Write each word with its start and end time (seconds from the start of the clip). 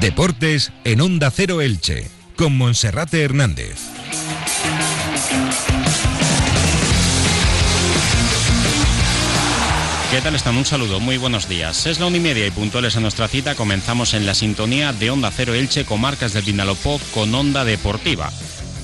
Deportes 0.00 0.72
en 0.84 1.00
Onda 1.00 1.30
Cero 1.30 1.62
Elche, 1.62 2.08
con 2.36 2.58
Monserrate 2.58 3.22
Hernández. 3.22 3.78
¿Qué 10.10 10.20
tal 10.20 10.34
están? 10.34 10.58
Un 10.58 10.66
saludo, 10.66 11.00
muy 11.00 11.16
buenos 11.16 11.48
días. 11.48 11.86
Es 11.86 11.98
la 11.98 12.04
una 12.04 12.18
y 12.18 12.20
media 12.20 12.46
y 12.46 12.50
puntuales 12.50 12.96
a 12.96 13.00
nuestra 13.00 13.28
cita 13.28 13.54
comenzamos 13.54 14.12
en 14.12 14.26
la 14.26 14.34
sintonía 14.34 14.92
de 14.92 15.10
Onda 15.10 15.30
Cero 15.30 15.54
Elche, 15.54 15.86
comarcas 15.86 16.34
del 16.34 16.44
Vinalopó 16.44 17.00
con 17.14 17.34
Onda 17.34 17.64
Deportiva. 17.64 18.30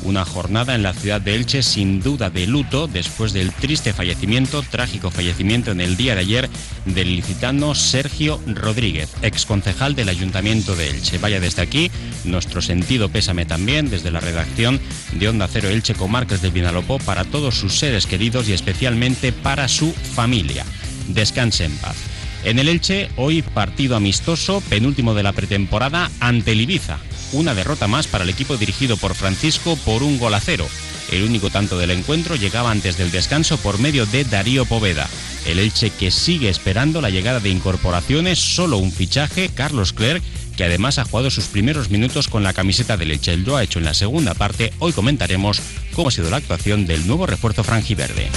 Una 0.04 0.24
jornada 0.24 0.74
en 0.74 0.82
la 0.82 0.94
ciudad 0.94 1.20
de 1.20 1.34
Elche 1.34 1.62
sin 1.62 2.00
duda 2.00 2.30
de 2.30 2.46
luto 2.46 2.86
después 2.86 3.32
del 3.32 3.52
triste 3.52 3.92
fallecimiento, 3.92 4.62
trágico 4.62 5.10
fallecimiento 5.10 5.72
en 5.72 5.80
el 5.80 5.96
día 5.96 6.14
de 6.14 6.20
ayer 6.20 6.50
del 6.84 7.16
licitano 7.16 7.74
Sergio 7.74 8.40
Rodríguez, 8.46 9.10
exconcejal 9.22 9.94
del 9.94 10.08
Ayuntamiento 10.08 10.76
de 10.76 10.90
Elche. 10.90 11.18
Vaya 11.18 11.40
desde 11.40 11.62
aquí 11.62 11.90
nuestro 12.24 12.62
sentido 12.62 13.08
pésame 13.08 13.44
también 13.44 13.90
desde 13.90 14.10
la 14.10 14.20
redacción 14.20 14.80
de 15.12 15.28
Onda 15.28 15.48
Cero 15.48 15.68
Elche 15.68 15.94
Comarcas 15.94 16.42
del 16.42 16.52
Vinalopó 16.52 16.98
para 16.98 17.24
todos 17.24 17.56
sus 17.56 17.76
seres 17.78 18.06
queridos 18.06 18.48
y 18.48 18.52
especialmente 18.52 19.32
para 19.32 19.68
su 19.68 19.92
familia. 19.92 20.64
Descanse 21.08 21.64
en 21.64 21.76
paz. 21.78 21.96
En 22.44 22.60
el 22.60 22.68
Elche, 22.68 23.10
hoy 23.16 23.42
partido 23.42 23.96
amistoso, 23.96 24.62
penúltimo 24.68 25.12
de 25.14 25.24
la 25.24 25.32
pretemporada 25.32 26.08
ante 26.20 26.54
Ibiza 26.54 26.98
una 27.32 27.54
derrota 27.54 27.88
más 27.88 28.06
para 28.06 28.24
el 28.24 28.30
equipo 28.30 28.56
dirigido 28.56 28.96
por 28.96 29.14
Francisco 29.14 29.76
por 29.84 30.02
un 30.02 30.18
gol 30.18 30.34
a 30.34 30.40
cero. 30.40 30.66
El 31.10 31.22
único 31.22 31.50
tanto 31.50 31.78
del 31.78 31.90
encuentro 31.90 32.36
llegaba 32.36 32.70
antes 32.70 32.98
del 32.98 33.10
descanso 33.10 33.56
por 33.58 33.78
medio 33.78 34.04
de 34.06 34.24
Darío 34.24 34.66
Poveda. 34.66 35.08
El 35.46 35.58
Elche 35.58 35.90
que 35.90 36.10
sigue 36.10 36.50
esperando 36.50 37.00
la 37.00 37.10
llegada 37.10 37.40
de 37.40 37.48
incorporaciones, 37.48 38.38
solo 38.38 38.76
un 38.76 38.92
fichaje, 38.92 39.48
Carlos 39.48 39.92
Clerc, 39.92 40.22
que 40.56 40.64
además 40.64 40.98
ha 40.98 41.04
jugado 41.04 41.30
sus 41.30 41.46
primeros 41.46 41.88
minutos 41.88 42.28
con 42.28 42.42
la 42.42 42.52
camiseta 42.52 42.96
del 42.96 43.12
Elche. 43.12 43.36
Lo 43.36 43.56
ha 43.56 43.62
hecho 43.62 43.78
en 43.78 43.86
la 43.86 43.94
segunda 43.94 44.34
parte. 44.34 44.72
Hoy 44.80 44.92
comentaremos 44.92 45.60
cómo 45.94 46.08
ha 46.08 46.12
sido 46.12 46.30
la 46.30 46.38
actuación 46.38 46.86
del 46.86 47.06
nuevo 47.06 47.26
refuerzo 47.26 47.64
franjiverde. 47.64 48.28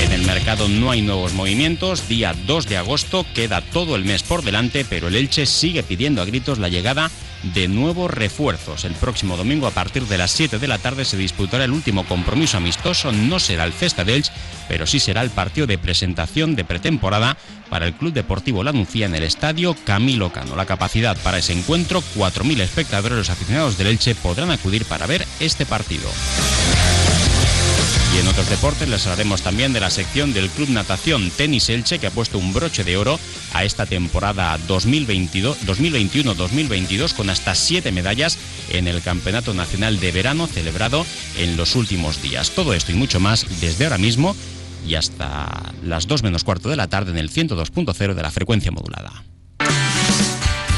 En 0.00 0.12
el 0.12 0.22
mercado 0.26 0.68
no 0.68 0.90
hay 0.90 1.02
nuevos 1.02 1.32
movimientos, 1.32 2.08
día 2.08 2.34
2 2.46 2.68
de 2.68 2.76
agosto, 2.76 3.24
queda 3.34 3.60
todo 3.60 3.96
el 3.96 4.04
mes 4.04 4.22
por 4.22 4.42
delante, 4.42 4.84
pero 4.84 5.08
el 5.08 5.16
Elche 5.16 5.46
sigue 5.46 5.82
pidiendo 5.82 6.20
a 6.20 6.24
gritos 6.24 6.58
la 6.58 6.68
llegada 6.68 7.10
de 7.54 7.68
nuevos 7.68 8.10
refuerzos. 8.10 8.84
El 8.84 8.94
próximo 8.94 9.36
domingo 9.36 9.66
a 9.66 9.70
partir 9.70 10.04
de 10.06 10.18
las 10.18 10.30
7 10.32 10.58
de 10.58 10.68
la 10.68 10.78
tarde 10.78 11.04
se 11.04 11.16
disputará 11.16 11.64
el 11.64 11.72
último 11.72 12.04
compromiso 12.06 12.56
amistoso, 12.56 13.12
no 13.12 13.38
será 13.38 13.64
el 13.64 13.72
Festa 13.72 14.04
de 14.04 14.14
Elche, 14.14 14.32
pero 14.68 14.86
sí 14.86 14.98
será 14.98 15.22
el 15.22 15.30
partido 15.30 15.66
de 15.66 15.78
presentación 15.78 16.56
de 16.56 16.64
pretemporada 16.64 17.36
para 17.68 17.86
el 17.86 17.94
Club 17.94 18.12
Deportivo 18.12 18.64
Lanucía 18.64 19.06
en 19.06 19.14
el 19.14 19.22
estadio 19.22 19.76
Camilo 19.84 20.32
Cano. 20.32 20.56
La 20.56 20.66
capacidad 20.66 21.16
para 21.18 21.38
ese 21.38 21.52
encuentro, 21.52 22.02
4.000 22.16 22.60
espectadores 22.60 23.30
aficionados 23.30 23.78
del 23.78 23.88
Elche 23.88 24.14
podrán 24.14 24.50
acudir 24.50 24.84
para 24.84 25.06
ver 25.06 25.26
este 25.40 25.66
partido. 25.66 26.08
Y 28.14 28.18
en 28.18 28.28
otros 28.28 28.48
deportes 28.48 28.88
les 28.88 29.04
hablaremos 29.06 29.42
también 29.42 29.72
de 29.72 29.80
la 29.80 29.90
sección 29.90 30.32
del 30.32 30.48
Club 30.48 30.70
Natación 30.70 31.30
Tenis 31.30 31.68
Elche 31.68 31.98
que 31.98 32.06
ha 32.06 32.12
puesto 32.12 32.38
un 32.38 32.52
broche 32.52 32.84
de 32.84 32.96
oro 32.96 33.18
a 33.52 33.64
esta 33.64 33.86
temporada 33.86 34.56
2021-2022 34.68 37.14
con 37.14 37.28
hasta 37.28 37.56
siete 37.56 37.90
medallas 37.90 38.38
en 38.70 38.86
el 38.86 39.02
Campeonato 39.02 39.52
Nacional 39.52 39.98
de 39.98 40.12
Verano 40.12 40.46
celebrado 40.46 41.04
en 41.38 41.56
los 41.56 41.74
últimos 41.74 42.22
días. 42.22 42.50
Todo 42.50 42.72
esto 42.72 42.92
y 42.92 42.94
mucho 42.94 43.18
más 43.18 43.46
desde 43.60 43.82
ahora 43.84 43.98
mismo 43.98 44.36
y 44.86 44.94
hasta 44.94 45.72
las 45.82 46.06
2 46.06 46.22
menos 46.22 46.44
cuarto 46.44 46.68
de 46.68 46.76
la 46.76 46.86
tarde 46.86 47.10
en 47.10 47.18
el 47.18 47.32
102.0 47.32 48.14
de 48.14 48.22
la 48.22 48.30
frecuencia 48.30 48.70
modulada. 48.70 49.24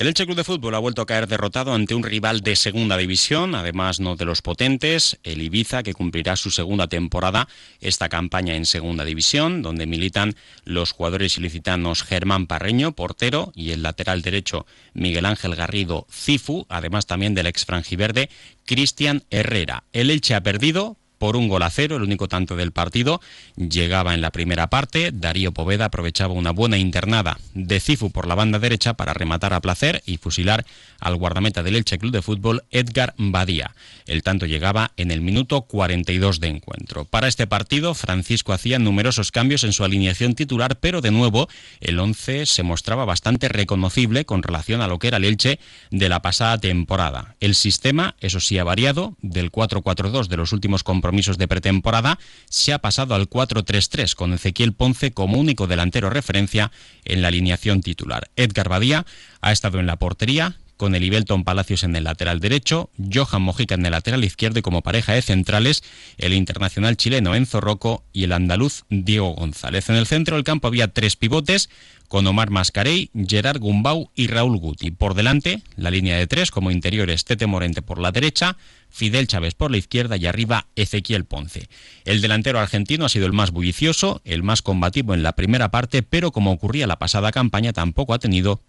El 0.00 0.06
Elche 0.06 0.24
Club 0.24 0.38
de 0.38 0.44
Fútbol 0.44 0.74
ha 0.74 0.78
vuelto 0.78 1.02
a 1.02 1.06
caer 1.06 1.26
derrotado 1.26 1.74
ante 1.74 1.94
un 1.94 2.02
rival 2.02 2.40
de 2.40 2.56
segunda 2.56 2.96
división, 2.96 3.54
además 3.54 4.00
no 4.00 4.16
de 4.16 4.24
los 4.24 4.40
potentes, 4.40 5.18
el 5.24 5.42
Ibiza, 5.42 5.82
que 5.82 5.92
cumplirá 5.92 6.36
su 6.36 6.50
segunda 6.50 6.88
temporada 6.88 7.48
esta 7.82 8.08
campaña 8.08 8.56
en 8.56 8.64
segunda 8.64 9.04
división, 9.04 9.60
donde 9.60 9.84
militan 9.84 10.36
los 10.64 10.92
jugadores 10.92 11.36
ilicitanos 11.36 12.02
Germán 12.02 12.46
Parreño, 12.46 12.92
portero, 12.92 13.52
y 13.54 13.72
el 13.72 13.82
lateral 13.82 14.22
derecho 14.22 14.64
Miguel 14.94 15.26
Ángel 15.26 15.54
Garrido 15.54 16.06
Cifu, 16.10 16.64
además 16.70 17.04
también 17.04 17.34
del 17.34 17.48
ex 17.48 17.66
franjiverde 17.66 18.30
Cristian 18.64 19.24
Herrera. 19.28 19.84
El 19.92 20.08
Elche 20.08 20.34
ha 20.34 20.42
perdido 20.42 20.96
por 21.20 21.36
un 21.36 21.48
gol 21.48 21.62
a 21.62 21.70
cero, 21.70 21.96
el 21.96 22.02
único 22.02 22.28
tanto 22.28 22.56
del 22.56 22.72
partido. 22.72 23.20
Llegaba 23.56 24.14
en 24.14 24.22
la 24.22 24.30
primera 24.30 24.70
parte, 24.70 25.10
Darío 25.12 25.52
Poveda 25.52 25.84
aprovechaba 25.84 26.32
una 26.32 26.50
buena 26.50 26.78
internada 26.78 27.38
de 27.52 27.78
Cifu 27.78 28.10
por 28.10 28.26
la 28.26 28.34
banda 28.34 28.58
derecha 28.58 28.94
para 28.94 29.12
rematar 29.12 29.52
a 29.52 29.60
placer 29.60 30.02
y 30.06 30.16
fusilar 30.16 30.64
al 30.98 31.16
guardameta 31.16 31.62
del 31.62 31.76
Elche 31.76 31.98
Club 31.98 32.10
de 32.10 32.22
Fútbol, 32.22 32.64
Edgar 32.70 33.12
Badía. 33.18 33.74
El 34.06 34.22
tanto 34.22 34.46
llegaba 34.46 34.92
en 34.96 35.10
el 35.10 35.20
minuto 35.20 35.60
42 35.60 36.40
de 36.40 36.48
encuentro. 36.48 37.04
Para 37.04 37.28
este 37.28 37.46
partido, 37.46 37.92
Francisco 37.92 38.54
hacía 38.54 38.78
numerosos 38.78 39.30
cambios 39.30 39.62
en 39.64 39.74
su 39.74 39.84
alineación 39.84 40.34
titular, 40.34 40.78
pero 40.80 41.02
de 41.02 41.10
nuevo 41.10 41.50
el 41.80 41.98
11 41.98 42.46
se 42.46 42.62
mostraba 42.62 43.04
bastante 43.04 43.50
reconocible 43.50 44.24
con 44.24 44.42
relación 44.42 44.80
a 44.80 44.88
lo 44.88 44.98
que 44.98 45.08
era 45.08 45.18
el 45.18 45.26
Elche 45.26 45.58
de 45.90 46.08
la 46.08 46.22
pasada 46.22 46.56
temporada. 46.56 47.36
El 47.40 47.54
sistema, 47.54 48.16
eso 48.20 48.40
sí, 48.40 48.56
ha 48.56 48.64
variado 48.64 49.18
del 49.20 49.52
4-4-2 49.52 50.28
de 50.28 50.38
los 50.38 50.54
últimos 50.54 50.82
compromisos 50.82 51.09
de 51.10 51.48
pretemporada, 51.48 52.18
se 52.48 52.72
ha 52.72 52.78
pasado 52.78 53.14
al 53.14 53.28
4-3-3 53.28 54.14
con 54.14 54.32
Ezequiel 54.32 54.72
Ponce 54.72 55.12
como 55.12 55.38
único 55.38 55.66
delantero 55.66 56.08
referencia 56.08 56.70
en 57.04 57.20
la 57.20 57.28
alineación 57.28 57.80
titular. 57.82 58.30
Edgar 58.36 58.68
Badía 58.68 59.04
ha 59.40 59.52
estado 59.52 59.80
en 59.80 59.86
la 59.86 59.96
portería, 59.96 60.56
con 60.76 60.94
el 60.94 61.04
Ibelton 61.04 61.44
Palacios 61.44 61.84
en 61.84 61.94
el 61.94 62.04
lateral 62.04 62.40
derecho, 62.40 62.90
Johan 63.12 63.42
Mojica 63.42 63.74
en 63.74 63.84
el 63.84 63.92
lateral 63.92 64.24
izquierdo 64.24 64.60
y 64.60 64.62
como 64.62 64.80
pareja 64.80 65.12
de 65.12 65.20
centrales 65.20 65.82
el 66.16 66.32
internacional 66.32 66.96
chileno 66.96 67.34
Enzo 67.34 67.60
Rocco 67.60 68.04
y 68.14 68.24
el 68.24 68.32
andaluz 68.32 68.84
Diego 68.88 69.34
González. 69.34 69.90
En 69.90 69.96
el 69.96 70.06
centro 70.06 70.36
del 70.36 70.44
campo 70.44 70.68
había 70.68 70.88
tres 70.88 71.16
pivotes 71.16 71.68
con 72.10 72.26
Omar 72.26 72.50
Mascarey, 72.50 73.08
Gerard 73.14 73.60
Gumbau 73.60 74.10
y 74.16 74.26
Raúl 74.26 74.58
Guti. 74.58 74.90
Por 74.90 75.14
delante, 75.14 75.62
la 75.76 75.92
línea 75.92 76.18
de 76.18 76.26
tres 76.26 76.50
como 76.50 76.72
interiores 76.72 77.24
Tete 77.24 77.46
Morente 77.46 77.82
por 77.82 78.00
la 78.00 78.10
derecha, 78.10 78.56
Fidel 78.88 79.28
Chávez 79.28 79.54
por 79.54 79.70
la 79.70 79.76
izquierda 79.76 80.16
y 80.16 80.26
arriba 80.26 80.66
Ezequiel 80.74 81.24
Ponce. 81.24 81.68
El 82.04 82.20
delantero 82.20 82.58
argentino 82.58 83.04
ha 83.04 83.08
sido 83.08 83.26
el 83.26 83.32
más 83.32 83.52
bullicioso, 83.52 84.22
el 84.24 84.42
más 84.42 84.60
combativo 84.60 85.14
en 85.14 85.22
la 85.22 85.36
primera 85.36 85.70
parte, 85.70 86.02
pero 86.02 86.32
como 86.32 86.50
ocurría 86.50 86.88
la 86.88 86.98
pasada 86.98 87.30
campaña 87.30 87.72
tampoco 87.72 88.12
ha 88.12 88.18
tenido 88.18 88.60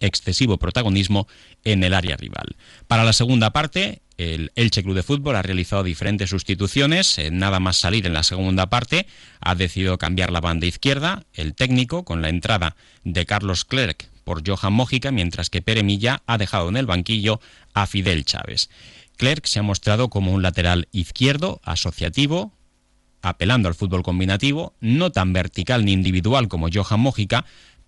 excesivo 0.00 0.58
protagonismo 0.58 1.26
en 1.64 1.84
el 1.84 1.94
área 1.94 2.16
rival. 2.16 2.56
Para 2.86 3.04
la 3.04 3.12
segunda 3.12 3.50
parte, 3.50 4.02
el 4.18 4.50
Elche 4.54 4.82
Club 4.82 4.94
de 4.94 5.02
Fútbol 5.02 5.36
ha 5.36 5.42
realizado 5.42 5.82
diferentes 5.82 6.30
sustituciones. 6.30 7.18
nada 7.30 7.60
más 7.60 7.76
salir 7.76 8.06
en 8.06 8.14
la 8.14 8.22
segunda 8.22 8.66
parte, 8.66 9.06
ha 9.40 9.54
decidido 9.54 9.98
cambiar 9.98 10.30
la 10.30 10.40
banda 10.40 10.66
izquierda, 10.66 11.24
el 11.34 11.54
técnico, 11.54 12.04
con 12.04 12.22
la 12.22 12.28
entrada 12.28 12.76
de 13.04 13.26
Carlos 13.26 13.64
Clerc 13.64 14.08
por 14.24 14.42
Johan 14.46 14.72
Mójica, 14.72 15.12
mientras 15.12 15.50
que 15.50 15.62
Pere 15.62 15.82
Milla 15.82 16.22
ha 16.26 16.38
dejado 16.38 16.68
en 16.68 16.76
el 16.76 16.86
banquillo 16.86 17.40
a 17.74 17.86
Fidel 17.86 18.24
Chávez. 18.24 18.70
Clerc 19.16 19.46
se 19.46 19.60
ha 19.60 19.62
mostrado 19.62 20.10
como 20.10 20.32
un 20.32 20.42
lateral 20.42 20.88
izquierdo, 20.92 21.60
asociativo, 21.62 22.52
apelando 23.22 23.68
al 23.68 23.74
fútbol 23.74 24.02
combinativo, 24.02 24.74
no 24.80 25.10
tan 25.10 25.32
vertical 25.32 25.84
ni 25.84 25.92
individual 25.92 26.48
como 26.48 26.68
Johan 26.72 27.00
Mójica, 27.00 27.44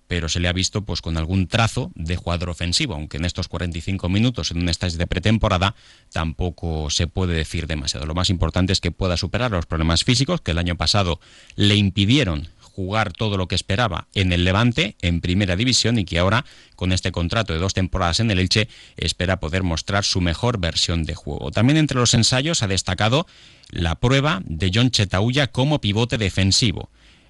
pero 0.08 0.28
se 0.28 0.40
le 0.40 0.48
ha 0.48 0.52
visto 0.52 0.82
pues 0.82 1.02
con 1.02 1.16
algún 1.16 1.46
trazo 1.46 1.92
de 1.94 2.16
jugador 2.16 2.48
ofensivo, 2.48 2.94
aunque 2.94 3.18
en 3.18 3.26
estos 3.26 3.46
45 3.46 4.08
minutos 4.08 4.50
en 4.50 4.58
un 4.58 4.68
estadio 4.68 4.98
de 4.98 5.06
pretemporada 5.06 5.76
tampoco 6.12 6.90
se 6.90 7.06
puede 7.06 7.34
decir 7.34 7.66
demasiado. 7.66 8.06
Lo 8.06 8.14
más 8.14 8.30
importante 8.30 8.72
es 8.72 8.80
que 8.80 8.90
pueda 8.90 9.16
superar 9.16 9.50
los 9.50 9.66
problemas 9.66 10.04
físicos 10.04 10.40
que 10.40 10.50
el 10.50 10.58
año 10.58 10.76
pasado 10.76 11.20
le 11.54 11.76
impidieron 11.76 12.48
jugar 12.58 13.12
todo 13.12 13.36
lo 13.36 13.48
que 13.48 13.56
esperaba 13.56 14.06
en 14.14 14.32
el 14.32 14.44
Levante, 14.44 14.96
en 15.02 15.20
primera 15.20 15.56
división, 15.56 15.98
y 15.98 16.04
que 16.04 16.20
ahora, 16.20 16.44
con 16.76 16.92
este 16.92 17.10
contrato 17.10 17.52
de 17.52 17.58
dos 17.58 17.74
temporadas 17.74 18.20
en 18.20 18.30
el 18.30 18.38
Elche, 18.38 18.68
espera 18.96 19.40
poder 19.40 19.64
mostrar 19.64 20.04
su 20.04 20.20
mejor 20.20 20.58
versión 20.60 21.02
de 21.04 21.16
juego. 21.16 21.50
También 21.50 21.76
entre 21.76 21.98
los 21.98 22.14
ensayos 22.14 22.62
ha 22.62 22.68
destacado 22.68 23.26
la 23.68 23.96
prueba 23.96 24.42
de 24.44 24.70
John 24.72 24.92
Chetauya 24.92 25.48
como 25.48 25.80
pivote 25.80 26.18
defensivo 26.18 26.88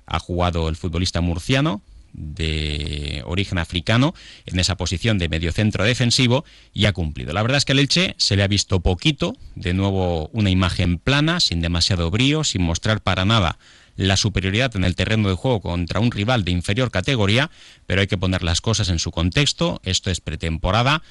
ha 0.08 0.18
jugado 0.18 0.68
el 0.68 0.76
futbolista 0.76 1.20
murciano 1.20 1.82
de 2.12 3.22
origen 3.26 3.58
africano 3.58 4.14
en 4.46 4.58
esa 4.58 4.76
posición 4.76 5.18
de 5.18 5.28
mediocentro 5.28 5.84
defensivo 5.84 6.44
y 6.72 6.86
ha 6.86 6.92
cumplido. 6.92 7.32
La 7.32 7.42
verdad 7.42 7.58
es 7.58 7.64
que 7.64 7.72
al 7.72 7.78
Elche 7.78 8.14
se 8.18 8.36
le 8.36 8.42
ha 8.42 8.48
visto 8.48 8.80
poquito, 8.80 9.34
de 9.54 9.74
nuevo 9.74 10.28
una 10.32 10.50
imagen 10.50 10.98
plana, 10.98 11.40
sin 11.40 11.60
demasiado 11.60 12.10
brío, 12.10 12.44
sin 12.44 12.62
mostrar 12.62 13.00
para 13.00 13.24
nada 13.24 13.58
la 13.98 14.16
superioridad 14.16 14.74
en 14.76 14.84
el 14.84 14.94
terreno 14.94 15.28
de 15.28 15.34
juego 15.34 15.60
contra 15.60 15.98
un 15.98 16.12
rival 16.12 16.44
de 16.44 16.52
inferior 16.52 16.92
categoría, 16.92 17.50
pero 17.86 18.00
hay 18.00 18.06
que 18.06 18.16
poner 18.16 18.44
las 18.44 18.60
cosas 18.60 18.90
en 18.90 19.00
su 19.00 19.10
contexto. 19.10 19.80
Esto 19.82 20.10
es 20.10 20.20
pretemporada. 20.20 21.02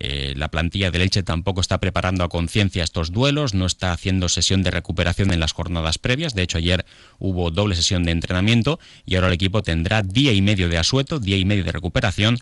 Eh, 0.00 0.34
la 0.36 0.50
plantilla 0.50 0.90
de 0.90 0.98
Leche 0.98 1.22
tampoco 1.22 1.60
está 1.60 1.78
preparando 1.78 2.24
a 2.24 2.28
conciencia 2.28 2.82
estos 2.82 3.12
duelos, 3.12 3.54
no 3.54 3.66
está 3.66 3.92
haciendo 3.92 4.28
sesión 4.28 4.62
de 4.62 4.70
recuperación 4.70 5.32
en 5.32 5.40
las 5.40 5.52
jornadas 5.52 5.98
previas. 5.98 6.34
De 6.34 6.42
hecho, 6.42 6.58
ayer 6.58 6.84
hubo 7.18 7.50
doble 7.50 7.76
sesión 7.76 8.04
de 8.04 8.12
entrenamiento 8.12 8.80
y 9.06 9.14
ahora 9.14 9.28
el 9.28 9.34
equipo 9.34 9.62
tendrá 9.62 10.02
día 10.02 10.32
y 10.32 10.42
medio 10.42 10.68
de 10.68 10.78
asueto, 10.78 11.20
día 11.20 11.36
y 11.36 11.44
medio 11.44 11.64
de 11.64 11.72
recuperación 11.72 12.38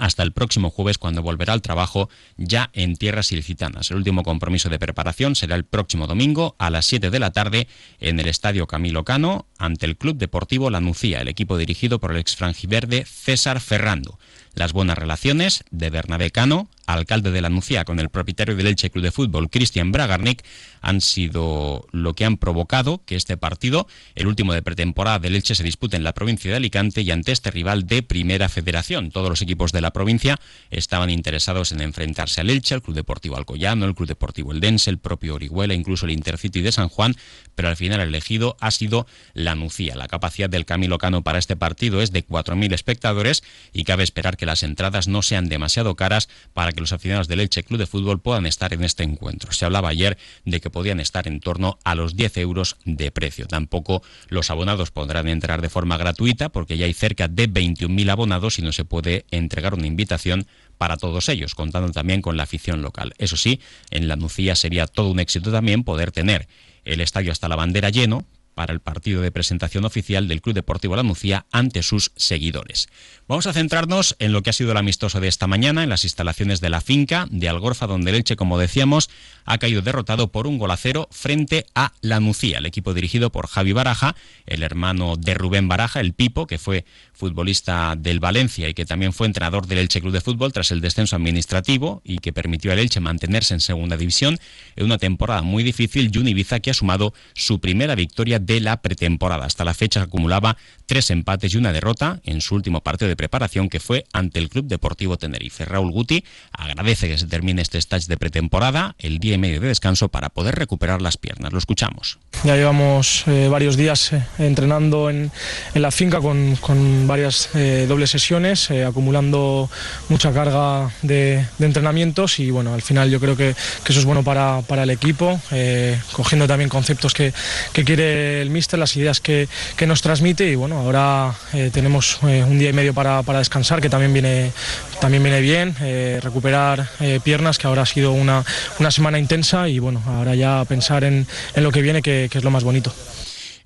hasta 0.00 0.22
el 0.22 0.32
próximo 0.32 0.70
jueves 0.70 0.96
cuando 0.96 1.22
volverá 1.22 1.52
al 1.52 1.60
trabajo 1.60 2.08
ya 2.38 2.70
en 2.72 2.96
tierras 2.96 3.32
ilicitanas. 3.32 3.90
El 3.90 3.98
último 3.98 4.22
compromiso 4.22 4.70
de 4.70 4.78
preparación 4.78 5.36
será 5.36 5.56
el 5.56 5.64
próximo 5.64 6.06
domingo 6.06 6.56
a 6.58 6.70
las 6.70 6.86
7 6.86 7.10
de 7.10 7.18
la 7.18 7.32
tarde 7.32 7.68
en 8.00 8.18
el 8.18 8.26
Estadio 8.26 8.66
Camilo 8.66 9.04
Cano 9.04 9.46
ante 9.58 9.84
el 9.84 9.98
Club 9.98 10.16
Deportivo 10.16 10.70
La 10.70 10.80
Nucía, 10.80 11.20
el 11.20 11.28
equipo 11.28 11.58
dirigido 11.58 12.00
por 12.00 12.12
el 12.12 12.16
ex 12.16 12.34
frangiverde 12.34 13.04
César 13.04 13.60
Ferrando. 13.60 14.18
Las 14.54 14.72
buenas 14.72 14.98
relaciones 14.98 15.64
de 15.70 15.90
Bernabé 15.90 16.30
Cano, 16.30 16.68
alcalde 16.86 17.30
de 17.30 17.40
la 17.40 17.50
Nucía, 17.50 17.84
con 17.84 18.00
el 18.00 18.08
propietario 18.08 18.56
del 18.56 18.66
Elche 18.66 18.90
Club 18.90 19.04
de 19.04 19.12
Fútbol, 19.12 19.48
Cristian 19.48 19.92
Bragarnik, 19.92 20.42
han 20.80 21.00
sido 21.00 21.86
lo 21.92 22.14
que 22.14 22.24
han 22.24 22.36
provocado 22.36 23.02
que 23.04 23.16
este 23.16 23.36
partido, 23.36 23.86
el 24.14 24.26
último 24.26 24.52
de 24.52 24.62
pretemporada 24.62 25.18
del 25.18 25.36
Elche, 25.36 25.54
se 25.54 25.62
dispute 25.62 25.96
en 25.96 26.04
la 26.04 26.14
provincia 26.14 26.50
de 26.50 26.56
Alicante 26.56 27.02
y 27.02 27.10
ante 27.10 27.32
este 27.32 27.50
rival 27.50 27.86
de 27.86 28.02
Primera 28.02 28.48
Federación. 28.48 29.10
Todos 29.10 29.28
los 29.28 29.42
equipos 29.42 29.72
de 29.72 29.82
la 29.82 29.92
provincia 29.92 30.38
estaban 30.70 31.10
interesados 31.10 31.72
en 31.72 31.80
enfrentarse 31.80 32.40
al 32.40 32.50
Elche, 32.50 32.74
al 32.74 32.82
Club 32.82 32.96
Deportivo 32.96 33.36
Alcoyano, 33.36 33.84
el 33.84 33.94
Club 33.94 34.08
Deportivo 34.08 34.52
Eldense, 34.52 34.90
el 34.90 34.98
propio 34.98 35.34
Orihuela, 35.36 35.74
incluso 35.74 36.06
el 36.06 36.12
Intercity 36.12 36.60
de 36.60 36.72
San 36.72 36.88
Juan, 36.88 37.14
pero 37.54 37.68
al 37.68 37.76
final 37.76 38.00
el 38.00 38.08
elegido 38.08 38.56
ha 38.60 38.70
sido 38.70 39.06
la 39.34 39.54
Nucía. 39.54 39.94
La 39.94 40.08
capacidad 40.08 40.50
del 40.50 40.64
Camilo 40.64 40.98
Cano 40.98 41.22
para 41.22 41.38
este 41.38 41.56
partido 41.56 42.02
es 42.02 42.10
de 42.10 42.26
4.000 42.26 42.72
espectadores 42.72 43.42
y 43.72 43.84
cabe 43.84 44.02
esperar 44.02 44.36
que 44.36 44.46
las 44.50 44.64
entradas 44.64 45.06
no 45.06 45.22
sean 45.22 45.48
demasiado 45.48 45.94
caras 45.94 46.28
para 46.52 46.72
que 46.72 46.80
los 46.80 46.92
aficionados 46.92 47.28
del 47.28 47.38
Elche 47.38 47.62
Club 47.62 47.78
de 47.78 47.86
Fútbol 47.86 48.20
puedan 48.20 48.46
estar 48.46 48.72
en 48.72 48.82
este 48.82 49.04
encuentro. 49.04 49.52
Se 49.52 49.64
hablaba 49.64 49.88
ayer 49.88 50.18
de 50.44 50.60
que 50.60 50.70
podían 50.70 50.98
estar 50.98 51.28
en 51.28 51.38
torno 51.38 51.78
a 51.84 51.94
los 51.94 52.16
10 52.16 52.36
euros 52.38 52.76
de 52.84 53.12
precio. 53.12 53.46
Tampoco 53.46 54.02
los 54.28 54.50
abonados 54.50 54.90
podrán 54.90 55.28
entrar 55.28 55.62
de 55.62 55.68
forma 55.68 55.96
gratuita 55.96 56.48
porque 56.48 56.76
ya 56.76 56.86
hay 56.86 56.94
cerca 56.94 57.28
de 57.28 57.48
21.000 57.48 58.10
abonados 58.10 58.58
y 58.58 58.62
no 58.62 58.72
se 58.72 58.84
puede 58.84 59.24
entregar 59.30 59.74
una 59.74 59.86
invitación 59.86 60.48
para 60.78 60.96
todos 60.96 61.28
ellos, 61.28 61.54
contando 61.54 61.92
también 61.92 62.22
con 62.22 62.36
la 62.36 62.42
afición 62.42 62.82
local. 62.82 63.14
Eso 63.18 63.36
sí, 63.36 63.60
en 63.90 64.08
la 64.08 64.16
Nucía 64.16 64.56
sería 64.56 64.88
todo 64.88 65.10
un 65.10 65.20
éxito 65.20 65.52
también 65.52 65.84
poder 65.84 66.10
tener 66.10 66.48
el 66.84 67.00
estadio 67.00 67.30
hasta 67.30 67.48
la 67.48 67.54
bandera 67.54 67.90
lleno, 67.90 68.24
para 68.60 68.74
el 68.74 68.80
partido 68.80 69.22
de 69.22 69.32
presentación 69.32 69.86
oficial 69.86 70.28
del 70.28 70.42
Club 70.42 70.54
Deportivo 70.54 70.94
La 70.94 71.02
Nucía 71.02 71.46
ante 71.50 71.82
sus 71.82 72.12
seguidores. 72.16 72.90
Vamos 73.26 73.46
a 73.46 73.54
centrarnos 73.54 74.16
en 74.18 74.34
lo 74.34 74.42
que 74.42 74.50
ha 74.50 74.52
sido 74.52 74.72
el 74.72 74.76
amistoso 74.76 75.18
de 75.18 75.28
esta 75.28 75.46
mañana 75.46 75.82
en 75.82 75.88
las 75.88 76.04
instalaciones 76.04 76.60
de 76.60 76.68
la 76.68 76.82
finca 76.82 77.26
de 77.30 77.48
Algorfa, 77.48 77.86
donde 77.86 78.10
el 78.10 78.16
Elche, 78.16 78.36
como 78.36 78.58
decíamos, 78.58 79.08
ha 79.46 79.56
caído 79.56 79.80
derrotado 79.80 80.30
por 80.30 80.46
un 80.46 80.58
gol 80.58 80.72
a 80.72 80.76
cero 80.76 81.08
frente 81.10 81.64
a 81.74 81.94
La 82.02 82.20
Nucía, 82.20 82.58
el 82.58 82.66
equipo 82.66 82.92
dirigido 82.92 83.32
por 83.32 83.46
Javi 83.46 83.72
Baraja, 83.72 84.14
el 84.44 84.62
hermano 84.62 85.16
de 85.16 85.32
Rubén 85.32 85.66
Baraja, 85.66 86.00
el 86.00 86.12
Pipo, 86.12 86.46
que 86.46 86.58
fue 86.58 86.84
futbolista 87.14 87.96
del 87.96 88.20
Valencia 88.20 88.68
y 88.68 88.74
que 88.74 88.84
también 88.84 89.14
fue 89.14 89.26
entrenador 89.26 89.66
del 89.66 89.78
Elche 89.78 90.02
Club 90.02 90.12
de 90.12 90.20
Fútbol 90.20 90.52
tras 90.52 90.70
el 90.70 90.82
descenso 90.82 91.16
administrativo 91.16 92.02
y 92.04 92.18
que 92.18 92.34
permitió 92.34 92.72
al 92.72 92.78
Elche 92.78 93.00
mantenerse 93.00 93.54
en 93.54 93.60
segunda 93.60 93.96
división 93.96 94.38
en 94.76 94.84
una 94.84 94.98
temporada 94.98 95.40
muy 95.40 95.62
difícil. 95.62 96.10
Ibiza 96.14 96.60
que 96.60 96.70
ha 96.70 96.74
sumado 96.74 97.14
su 97.34 97.58
primera 97.60 97.94
victoria 97.94 98.38
la 98.58 98.82
pretemporada. 98.82 99.46
Hasta 99.46 99.64
la 99.64 99.74
fecha 99.74 100.02
acumulaba 100.02 100.56
tres 100.86 101.10
empates 101.10 101.54
y 101.54 101.58
una 101.58 101.72
derrota 101.72 102.20
en 102.24 102.40
su 102.40 102.56
último 102.56 102.80
partido 102.80 103.08
de 103.08 103.16
preparación 103.16 103.68
que 103.68 103.78
fue 103.78 104.06
ante 104.12 104.40
el 104.40 104.48
Club 104.48 104.66
Deportivo 104.66 105.16
Tenerife. 105.18 105.64
Raúl 105.64 105.92
Guti 105.92 106.24
agradece 106.50 107.06
que 107.06 107.18
se 107.18 107.26
termine 107.26 107.62
este 107.62 107.78
stage 107.78 108.06
de 108.08 108.16
pretemporada, 108.16 108.96
el 108.98 109.18
día 109.20 109.34
y 109.34 109.38
medio 109.38 109.60
de 109.60 109.68
descanso 109.68 110.08
para 110.08 110.30
poder 110.30 110.56
recuperar 110.56 111.00
las 111.00 111.16
piernas. 111.16 111.52
Lo 111.52 111.58
escuchamos. 111.58 112.18
Ya 112.42 112.56
llevamos 112.56 113.24
eh, 113.28 113.48
varios 113.48 113.76
días 113.76 114.12
eh, 114.12 114.24
entrenando 114.38 115.10
en, 115.10 115.30
la 115.74 115.90
finca 115.90 116.20
con, 116.20 116.56
con 116.56 117.06
varias 117.06 117.50
eh, 117.54 117.86
dobles 117.86 118.10
sesiones, 118.10 118.70
eh, 118.70 118.84
acumulando 118.84 119.68
mucha 120.08 120.32
carga 120.32 120.90
de, 121.02 121.44
entrenamientos 121.58 122.38
y 122.38 122.50
bueno, 122.50 122.74
al 122.74 122.82
final 122.82 123.10
yo 123.10 123.20
creo 123.20 123.36
que, 123.36 123.50
eso 123.50 123.98
es 123.98 124.04
bueno 124.04 124.22
para, 124.22 124.62
para 124.62 124.84
el 124.84 124.90
equipo, 124.90 125.40
eh, 125.50 125.98
cogiendo 126.12 126.46
también 126.46 126.70
conceptos 126.70 127.12
que, 127.12 127.32
que, 127.72 127.84
quiere 127.84 128.39
el 128.40 128.50
míster, 128.50 128.78
las 128.78 128.96
ideas 128.96 129.20
que, 129.20 129.48
que, 129.76 129.86
nos 129.86 130.02
transmite 130.02 130.50
y 130.50 130.54
bueno, 130.54 130.78
ahora 130.78 131.34
tenemos 131.72 132.22
un 132.22 132.58
día 132.58 132.70
y 132.70 132.72
medio 132.72 132.94
para, 132.94 133.22
para, 133.22 133.38
descansar, 133.38 133.80
que 133.80 133.90
también 133.90 134.12
viene, 134.12 134.52
también 135.00 135.22
viene 135.22 135.40
bien, 135.40 135.74
recuperar 136.20 136.88
piernas, 137.24 137.58
que 137.58 137.66
ahora 137.66 137.82
ha 137.82 137.86
sido 137.86 138.12
una, 138.12 138.44
una 138.78 138.90
semana 138.90 139.18
intensa 139.18 139.68
y 139.68 139.78
bueno, 139.78 140.02
ahora 140.06 140.34
ya 140.34 140.64
pensar 140.64 141.04
en, 141.04 141.26
en 141.54 141.62
lo 141.62 141.72
que 141.72 141.82
viene, 141.82 142.02
que, 142.02 142.28
que 142.30 142.38
es 142.38 142.44
lo 142.44 142.50
más 142.50 142.64
bonito. 142.64 142.92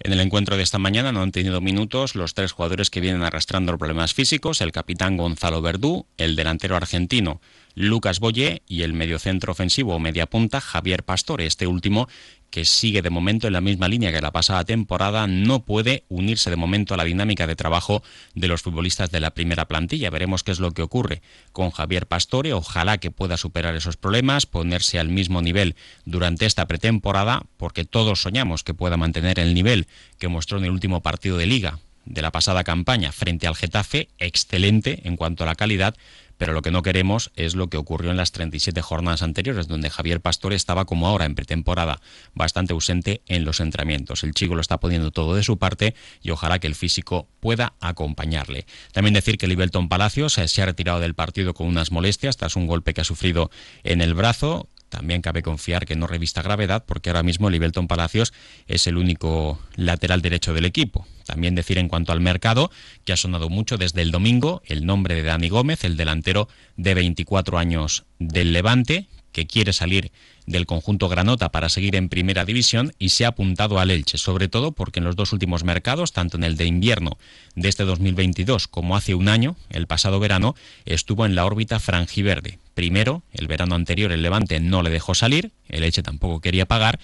En 0.00 0.12
el 0.12 0.20
encuentro 0.20 0.56
de 0.56 0.62
esta 0.62 0.78
mañana 0.78 1.12
no 1.12 1.22
han 1.22 1.32
tenido 1.32 1.62
minutos 1.62 2.14
los 2.14 2.34
tres 2.34 2.52
jugadores 2.52 2.90
que 2.90 3.00
vienen 3.00 3.22
arrastrando 3.22 3.76
problemas 3.78 4.12
físicos, 4.12 4.60
el 4.60 4.70
capitán 4.70 5.16
Gonzalo 5.16 5.62
Verdú, 5.62 6.06
el 6.18 6.36
delantero 6.36 6.76
argentino 6.76 7.40
Lucas 7.74 8.20
Boyé 8.20 8.62
y 8.66 8.82
el 8.82 8.92
mediocentro 8.92 9.52
ofensivo 9.52 9.94
o 9.94 9.98
media 9.98 10.26
punta 10.26 10.60
Javier 10.60 11.04
Pastore. 11.04 11.46
Este 11.46 11.66
último 11.66 12.08
que 12.54 12.64
sigue 12.64 13.02
de 13.02 13.10
momento 13.10 13.48
en 13.48 13.52
la 13.52 13.60
misma 13.60 13.88
línea 13.88 14.12
que 14.12 14.20
la 14.20 14.30
pasada 14.30 14.64
temporada, 14.64 15.26
no 15.26 15.64
puede 15.64 16.04
unirse 16.08 16.50
de 16.50 16.56
momento 16.56 16.94
a 16.94 16.96
la 16.96 17.02
dinámica 17.02 17.48
de 17.48 17.56
trabajo 17.56 18.04
de 18.36 18.46
los 18.46 18.62
futbolistas 18.62 19.10
de 19.10 19.18
la 19.18 19.32
primera 19.32 19.66
plantilla. 19.66 20.08
Veremos 20.08 20.44
qué 20.44 20.52
es 20.52 20.60
lo 20.60 20.70
que 20.70 20.82
ocurre 20.82 21.20
con 21.50 21.70
Javier 21.70 22.06
Pastore. 22.06 22.52
Ojalá 22.52 22.98
que 22.98 23.10
pueda 23.10 23.36
superar 23.36 23.74
esos 23.74 23.96
problemas, 23.96 24.46
ponerse 24.46 25.00
al 25.00 25.08
mismo 25.08 25.42
nivel 25.42 25.74
durante 26.04 26.46
esta 26.46 26.68
pretemporada, 26.68 27.42
porque 27.56 27.84
todos 27.84 28.22
soñamos 28.22 28.62
que 28.62 28.72
pueda 28.72 28.96
mantener 28.96 29.40
el 29.40 29.52
nivel 29.52 29.88
que 30.20 30.28
mostró 30.28 30.58
en 30.58 30.66
el 30.66 30.70
último 30.70 31.02
partido 31.02 31.36
de 31.36 31.46
liga 31.46 31.80
de 32.04 32.22
la 32.22 32.30
pasada 32.30 32.64
campaña 32.64 33.12
frente 33.12 33.46
al 33.46 33.56
Getafe, 33.56 34.10
excelente 34.18 35.00
en 35.04 35.16
cuanto 35.16 35.42
a 35.42 35.46
la 35.46 35.54
calidad, 35.54 35.96
pero 36.44 36.52
lo 36.52 36.60
que 36.60 36.70
no 36.70 36.82
queremos 36.82 37.30
es 37.36 37.54
lo 37.54 37.68
que 37.68 37.78
ocurrió 37.78 38.10
en 38.10 38.18
las 38.18 38.30
37 38.30 38.82
jornadas 38.82 39.22
anteriores, 39.22 39.66
donde 39.66 39.88
Javier 39.88 40.20
Pastore 40.20 40.54
estaba 40.54 40.84
como 40.84 41.06
ahora 41.06 41.24
en 41.24 41.34
pretemporada, 41.34 42.02
bastante 42.34 42.74
ausente 42.74 43.22
en 43.28 43.46
los 43.46 43.60
entrenamientos. 43.60 44.24
El 44.24 44.34
chico 44.34 44.54
lo 44.54 44.60
está 44.60 44.78
poniendo 44.78 45.10
todo 45.10 45.36
de 45.36 45.42
su 45.42 45.56
parte 45.56 45.94
y 46.20 46.32
ojalá 46.32 46.58
que 46.58 46.66
el 46.66 46.74
físico 46.74 47.28
pueda 47.40 47.72
acompañarle. 47.80 48.66
También 48.92 49.14
decir 49.14 49.38
que 49.38 49.48
Libelton 49.48 49.88
Palacios 49.88 50.34
se 50.34 50.62
ha 50.62 50.66
retirado 50.66 51.00
del 51.00 51.14
partido 51.14 51.54
con 51.54 51.66
unas 51.66 51.90
molestias 51.90 52.36
tras 52.36 52.56
un 52.56 52.66
golpe 52.66 52.92
que 52.92 53.00
ha 53.00 53.04
sufrido 53.04 53.50
en 53.82 54.02
el 54.02 54.12
brazo. 54.12 54.68
También 54.90 55.22
cabe 55.22 55.40
confiar 55.40 55.86
que 55.86 55.96
no 55.96 56.06
revista 56.06 56.42
gravedad 56.42 56.84
porque 56.86 57.08
ahora 57.08 57.22
mismo 57.22 57.48
Libelton 57.48 57.88
Palacios 57.88 58.34
es 58.66 58.86
el 58.86 58.98
único 58.98 59.58
lateral 59.76 60.20
derecho 60.20 60.52
del 60.52 60.66
equipo. 60.66 61.06
También 61.24 61.54
decir 61.54 61.78
en 61.78 61.88
cuanto 61.88 62.12
al 62.12 62.20
mercado 62.20 62.70
que 63.04 63.12
ha 63.12 63.16
sonado 63.16 63.48
mucho 63.48 63.76
desde 63.76 64.02
el 64.02 64.10
domingo 64.10 64.62
el 64.66 64.86
nombre 64.86 65.14
de 65.14 65.22
Dani 65.22 65.48
Gómez, 65.48 65.84
el 65.84 65.96
delantero 65.96 66.48
de 66.76 66.94
24 66.94 67.58
años 67.58 68.04
del 68.18 68.52
Levante, 68.52 69.08
que 69.34 69.46
quiere 69.46 69.72
salir 69.72 70.12
del 70.46 70.64
conjunto 70.64 71.08
Granota 71.08 71.50
para 71.50 71.68
seguir 71.68 71.96
en 71.96 72.08
primera 72.08 72.44
división 72.44 72.92
y 72.98 73.08
se 73.10 73.24
ha 73.24 73.28
apuntado 73.28 73.80
al 73.80 73.90
Elche, 73.90 74.16
sobre 74.16 74.48
todo 74.48 74.72
porque 74.72 75.00
en 75.00 75.04
los 75.04 75.16
dos 75.16 75.32
últimos 75.32 75.64
mercados, 75.64 76.12
tanto 76.12 76.36
en 76.36 76.44
el 76.44 76.56
de 76.56 76.66
invierno 76.66 77.18
de 77.56 77.68
este 77.68 77.84
2022 77.84 78.68
como 78.68 78.96
hace 78.96 79.14
un 79.14 79.28
año, 79.28 79.56
el 79.70 79.86
pasado 79.86 80.20
verano, 80.20 80.54
estuvo 80.86 81.26
en 81.26 81.34
la 81.34 81.44
órbita 81.44 81.80
franjiverde. 81.80 82.58
Primero, 82.74 83.22
el 83.32 83.48
verano 83.48 83.74
anterior 83.74 84.12
el 84.12 84.22
Levante 84.22 84.60
no 84.60 84.82
le 84.82 84.90
dejó 84.90 85.14
salir, 85.14 85.50
el 85.68 85.82
Elche 85.82 86.02
tampoco 86.02 86.40
quería 86.40 86.66
pagar 86.66 87.00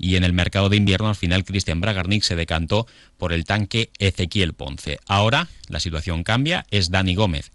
y 0.00 0.16
en 0.16 0.24
el 0.24 0.32
mercado 0.32 0.68
de 0.68 0.76
invierno 0.76 1.08
al 1.08 1.14
final 1.14 1.44
Cristian 1.44 1.80
Bragarnik 1.80 2.22
se 2.22 2.34
decantó 2.34 2.86
por 3.18 3.32
el 3.32 3.44
tanque 3.44 3.90
Ezequiel 3.98 4.54
Ponce. 4.54 4.98
Ahora 5.06 5.48
la 5.68 5.78
situación 5.78 6.24
cambia, 6.24 6.66
es 6.70 6.90
Dani 6.90 7.14
Gómez 7.14 7.52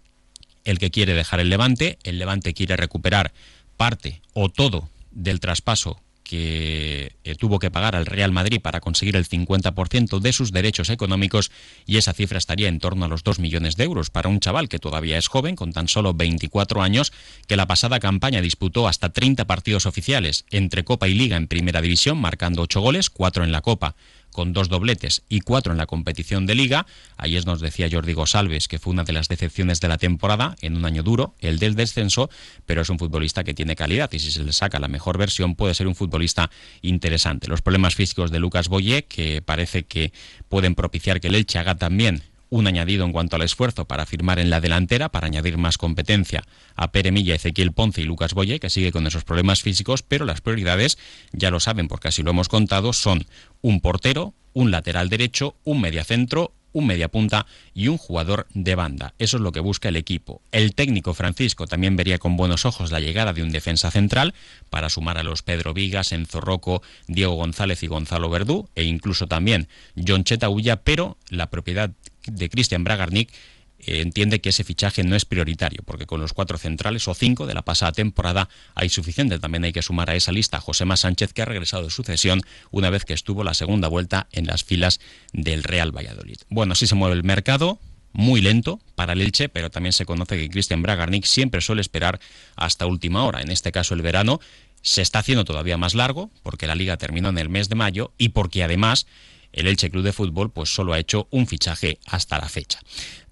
el 0.66 0.78
que 0.78 0.90
quiere 0.90 1.14
dejar 1.14 1.40
el 1.40 1.48
Levante, 1.48 1.98
el 2.02 2.18
Levante 2.18 2.52
quiere 2.52 2.76
recuperar 2.76 3.32
parte 3.76 4.20
o 4.34 4.50
todo 4.50 4.90
del 5.12 5.40
traspaso 5.40 6.02
que 6.26 7.12
eh, 7.22 7.34
tuvo 7.36 7.60
que 7.60 7.70
pagar 7.70 7.94
al 7.94 8.04
Real 8.04 8.32
Madrid 8.32 8.60
para 8.60 8.80
conseguir 8.80 9.14
el 9.14 9.28
50% 9.28 10.18
de 10.18 10.32
sus 10.32 10.50
derechos 10.50 10.90
económicos 10.90 11.52
y 11.86 11.98
esa 11.98 12.12
cifra 12.12 12.38
estaría 12.38 12.68
en 12.68 12.80
torno 12.80 13.04
a 13.04 13.08
los 13.08 13.22
2 13.22 13.38
millones 13.38 13.76
de 13.76 13.84
euros 13.84 14.10
para 14.10 14.28
un 14.28 14.40
chaval 14.40 14.68
que 14.68 14.80
todavía 14.80 15.18
es 15.18 15.28
joven, 15.28 15.54
con 15.54 15.72
tan 15.72 15.86
solo 15.86 16.14
24 16.14 16.82
años, 16.82 17.12
que 17.46 17.56
la 17.56 17.66
pasada 17.66 18.00
campaña 18.00 18.40
disputó 18.40 18.88
hasta 18.88 19.12
30 19.12 19.46
partidos 19.46 19.86
oficiales 19.86 20.44
entre 20.50 20.84
Copa 20.84 21.06
y 21.06 21.14
Liga 21.14 21.36
en 21.36 21.46
Primera 21.46 21.80
División, 21.80 22.18
marcando 22.18 22.62
8 22.62 22.80
goles, 22.80 23.08
4 23.08 23.44
en 23.44 23.52
la 23.52 23.60
Copa 23.60 23.94
con 24.36 24.52
dos 24.52 24.68
dobletes 24.68 25.22
y 25.30 25.40
cuatro 25.40 25.72
en 25.72 25.78
la 25.78 25.86
competición 25.86 26.44
de 26.44 26.54
liga. 26.54 26.84
Ayer 27.16 27.46
nos 27.46 27.62
decía 27.62 27.88
Jordi 27.90 28.12
Gosalves 28.12 28.68
que 28.68 28.78
fue 28.78 28.92
una 28.92 29.02
de 29.02 29.14
las 29.14 29.28
decepciones 29.28 29.80
de 29.80 29.88
la 29.88 29.96
temporada 29.96 30.56
en 30.60 30.76
un 30.76 30.84
año 30.84 31.02
duro, 31.02 31.34
el 31.40 31.58
del 31.58 31.74
descenso, 31.74 32.28
pero 32.66 32.82
es 32.82 32.90
un 32.90 32.98
futbolista 32.98 33.44
que 33.44 33.54
tiene 33.54 33.76
calidad 33.76 34.12
y 34.12 34.18
si 34.18 34.30
se 34.30 34.44
le 34.44 34.52
saca 34.52 34.78
la 34.78 34.88
mejor 34.88 35.16
versión 35.16 35.54
puede 35.54 35.72
ser 35.72 35.86
un 35.86 35.94
futbolista 35.94 36.50
interesante. 36.82 37.48
Los 37.48 37.62
problemas 37.62 37.94
físicos 37.94 38.30
de 38.30 38.38
Lucas 38.38 38.68
Boye, 38.68 39.06
que 39.06 39.40
parece 39.40 39.84
que 39.84 40.12
pueden 40.50 40.74
propiciar 40.74 41.18
que 41.18 41.28
el 41.28 41.34
Elche 41.34 41.58
haga 41.58 41.76
también 41.76 42.22
un 42.48 42.66
añadido 42.66 43.04
en 43.04 43.12
cuanto 43.12 43.36
al 43.36 43.42
esfuerzo 43.42 43.84
para 43.86 44.06
firmar 44.06 44.38
en 44.38 44.50
la 44.50 44.60
delantera, 44.60 45.08
para 45.08 45.26
añadir 45.26 45.58
más 45.58 45.78
competencia 45.78 46.44
a 46.74 46.92
Pere 46.92 47.12
Milla, 47.12 47.34
Ezequiel 47.34 47.72
Ponce 47.72 48.00
y 48.00 48.04
Lucas 48.04 48.34
Boye, 48.34 48.60
que 48.60 48.70
sigue 48.70 48.92
con 48.92 49.06
esos 49.06 49.24
problemas 49.24 49.62
físicos, 49.62 50.02
pero 50.02 50.24
las 50.24 50.40
prioridades, 50.40 50.98
ya 51.32 51.50
lo 51.50 51.60
saben 51.60 51.88
porque 51.88 52.08
así 52.08 52.22
lo 52.22 52.30
hemos 52.30 52.48
contado, 52.48 52.92
son 52.92 53.26
un 53.62 53.80
portero, 53.80 54.34
un 54.52 54.70
lateral 54.70 55.08
derecho, 55.08 55.56
un 55.64 55.80
mediacentro, 55.80 56.52
un 56.76 56.86
mediapunta 56.86 57.46
y 57.74 57.88
un 57.88 57.96
jugador 57.96 58.46
de 58.52 58.74
banda. 58.74 59.14
Eso 59.18 59.38
es 59.38 59.42
lo 59.42 59.50
que 59.50 59.60
busca 59.60 59.88
el 59.88 59.96
equipo. 59.96 60.42
El 60.52 60.74
técnico 60.74 61.14
Francisco 61.14 61.66
también 61.66 61.96
vería 61.96 62.18
con 62.18 62.36
buenos 62.36 62.66
ojos 62.66 62.92
la 62.92 63.00
llegada 63.00 63.32
de 63.32 63.42
un 63.42 63.50
defensa 63.50 63.90
central 63.90 64.34
para 64.68 64.90
sumar 64.90 65.16
a 65.16 65.22
los 65.22 65.42
Pedro 65.42 65.72
Vigas, 65.72 66.12
Enzo 66.12 66.42
Rocco, 66.42 66.82
Diego 67.08 67.34
González 67.34 67.82
y 67.82 67.86
Gonzalo 67.86 68.28
Verdú 68.28 68.68
e 68.74 68.84
incluso 68.84 69.26
también 69.26 69.68
John 70.06 70.24
Chetaulla, 70.24 70.76
pero 70.76 71.16
la 71.30 71.48
propiedad 71.48 71.90
de 72.26 72.48
Cristian 72.50 72.84
Bragarnik 72.84 73.32
eh, 73.78 74.00
entiende 74.00 74.40
que 74.40 74.50
ese 74.50 74.64
fichaje 74.64 75.04
no 75.04 75.16
es 75.16 75.24
prioritario, 75.24 75.82
porque 75.84 76.06
con 76.06 76.20
los 76.20 76.32
cuatro 76.32 76.58
centrales 76.58 77.06
o 77.08 77.14
cinco 77.14 77.46
de 77.46 77.54
la 77.54 77.62
pasada 77.62 77.92
temporada 77.92 78.48
hay 78.74 78.88
suficiente. 78.88 79.38
También 79.38 79.64
hay 79.64 79.72
que 79.72 79.82
sumar 79.82 80.10
a 80.10 80.14
esa 80.14 80.32
lista 80.32 80.58
a 80.58 80.60
Josema 80.60 80.96
Sánchez, 80.96 81.32
que 81.32 81.42
ha 81.42 81.44
regresado 81.44 81.84
de 81.84 81.90
sucesión 81.90 82.42
una 82.70 82.90
vez 82.90 83.04
que 83.04 83.12
estuvo 83.14 83.44
la 83.44 83.54
segunda 83.54 83.88
vuelta 83.88 84.26
en 84.32 84.46
las 84.46 84.64
filas 84.64 85.00
del 85.32 85.62
Real 85.62 85.96
Valladolid. 85.96 86.38
Bueno, 86.48 86.72
así 86.72 86.86
se 86.86 86.94
mueve 86.94 87.16
el 87.16 87.24
mercado. 87.24 87.78
Muy 88.12 88.40
lento 88.40 88.80
para 88.94 89.12
el 89.12 89.20
Elche, 89.20 89.50
pero 89.50 89.70
también 89.70 89.92
se 89.92 90.06
conoce 90.06 90.38
que 90.38 90.48
Cristian 90.48 90.80
Bragarnik 90.80 91.26
siempre 91.26 91.60
suele 91.60 91.82
esperar 91.82 92.18
hasta 92.54 92.86
última 92.86 93.24
hora. 93.24 93.42
En 93.42 93.50
este 93.50 93.72
caso, 93.72 93.92
el 93.92 94.00
verano 94.00 94.40
se 94.80 95.02
está 95.02 95.18
haciendo 95.18 95.44
todavía 95.44 95.76
más 95.76 95.94
largo, 95.94 96.30
porque 96.42 96.66
la 96.66 96.74
liga 96.74 96.96
terminó 96.96 97.28
en 97.28 97.36
el 97.36 97.50
mes 97.50 97.68
de 97.68 97.74
mayo 97.74 98.12
y 98.16 98.30
porque 98.30 98.62
además 98.62 99.06
el 99.52 99.66
Elche 99.66 99.90
Club 99.90 100.04
de 100.04 100.12
Fútbol 100.12 100.50
pues 100.50 100.72
solo 100.72 100.92
ha 100.92 100.98
hecho 100.98 101.26
un 101.30 101.46
fichaje 101.46 101.98
hasta 102.06 102.38
la 102.38 102.48
fecha. 102.48 102.78